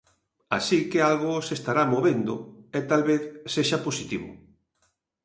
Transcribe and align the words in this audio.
Así 0.57 0.79
que 0.89 0.99
algo 1.11 1.33
se 1.47 1.53
estará 1.59 1.83
movendo 1.93 2.33
e 2.77 2.79
talvez 2.91 3.21
sexa 3.53 3.77
positivo. 3.87 4.29